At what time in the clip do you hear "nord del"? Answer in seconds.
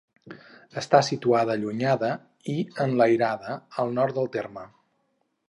4.01-4.33